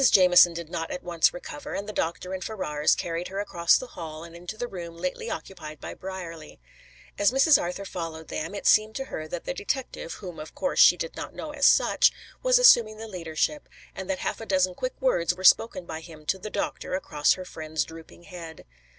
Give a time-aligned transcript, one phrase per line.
[0.09, 3.85] Jamieson did not at once recover, and the doctor and Ferrars carried her across the
[3.93, 6.59] hall and into the room lately occupied by Brierly.
[7.19, 7.61] As Mrs.
[7.61, 11.15] Arthur followed them, it seemed to her that the detective, whom of course she did
[11.15, 12.11] not know as such,
[12.41, 16.25] was assuming the leadership, and that half a dozen quick words were spoken by him
[16.25, 18.65] to the doctor, across her friend's drooping head.